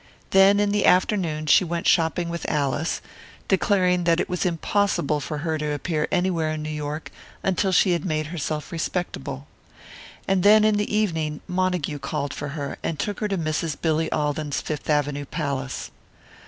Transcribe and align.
Then 0.31 0.59
in 0.59 0.71
the 0.71 0.87
afternoon 0.87 1.45
she 1.45 1.63
went 1.63 1.85
shopping 1.87 2.29
with 2.29 2.49
Alice 2.49 3.01
declaring 3.47 4.05
that 4.05 4.19
it 4.19 4.27
was 4.27 4.47
impossible 4.47 5.19
for 5.19 5.37
her 5.45 5.59
to 5.59 5.73
appear 5.73 6.07
anywhere 6.11 6.51
in 6.53 6.63
New 6.63 6.71
York 6.71 7.11
until 7.43 7.71
she 7.71 7.91
had 7.91 8.03
made 8.03 8.25
herself 8.33 8.71
"respectable." 8.71 9.45
And 10.27 10.41
then 10.41 10.63
in 10.65 10.77
the 10.77 10.91
evening 10.91 11.41
Montague 11.47 11.99
called 11.99 12.33
for 12.33 12.47
her, 12.57 12.79
and 12.81 12.97
took 12.97 13.19
her 13.19 13.27
to 13.27 13.37
Mrs. 13.37 13.75
Billy 13.79 14.11
Alden's 14.11 14.59
Fifth 14.59 14.89
Avenue 14.89 15.25
palace. 15.25 15.91